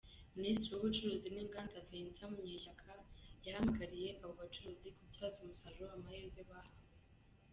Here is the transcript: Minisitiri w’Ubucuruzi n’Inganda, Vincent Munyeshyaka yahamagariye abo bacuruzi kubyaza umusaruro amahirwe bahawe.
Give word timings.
Minisitiri 0.37 0.71
w’Ubucuruzi 0.73 1.27
n’Inganda, 1.31 1.85
Vincent 1.89 2.31
Munyeshyaka 2.35 2.91
yahamagariye 3.45 4.09
abo 4.21 4.33
bacuruzi 4.41 4.87
kubyaza 4.97 5.37
umusaruro 5.45 5.87
amahirwe 5.95 6.41
bahawe. 6.49 6.81